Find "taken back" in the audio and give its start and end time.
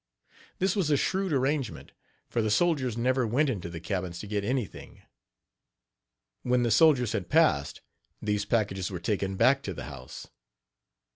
8.99-9.61